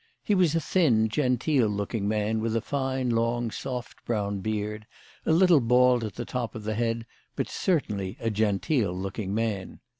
[0.23, 4.87] He was a thin, genteel looking man, with a fine long, soft brown beard,
[5.27, 9.79] a little bald at the top of the head, but certainly a genteel looking man.